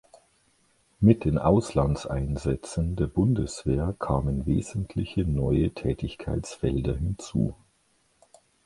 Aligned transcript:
Mit 0.99 1.25
den 1.25 1.37
Auslandseinsätzen 1.37 2.95
der 2.95 3.05
Bundeswehr 3.05 3.95
kamen 3.99 4.47
wesentliche 4.47 5.25
neue 5.25 5.69
Tätigkeitsfelder 5.75 6.95
hinzu. 6.95 7.53